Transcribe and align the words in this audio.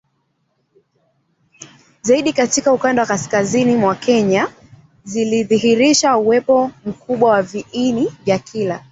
zaidi 2.01 2.33
katika 2.33 2.73
ukanda 2.73 3.01
wa 3.01 3.07
kaskazini 3.07 3.75
mwa 3.75 3.95
Kenya 3.95 4.49
zilidhihirisha 5.03 6.17
uwepo 6.17 6.71
mkubwa 6.85 7.31
wa 7.31 7.41
viini 7.41 8.07
vya 8.25 8.39
kila 8.39 8.83